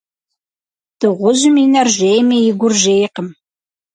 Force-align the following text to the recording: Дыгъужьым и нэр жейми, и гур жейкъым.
Дыгъужьым 0.99 1.55
и 1.63 1.65
нэр 1.73 1.87
жейми, 1.97 2.37
и 2.49 2.51
гур 2.59 2.73
жейкъым. 2.81 3.27